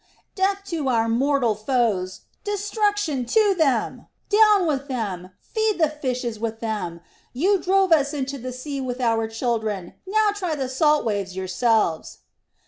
[0.33, 2.21] "Death to our mortal foes!
[2.43, 4.07] Destruction to them!
[4.29, 5.29] Down with them!
[5.39, 7.01] Feed the fishes with them!
[7.33, 12.21] You drove us into the sea with our children, now try the salt waves yourselves!"